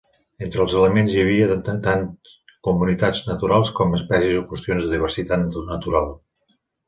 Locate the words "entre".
0.43-0.61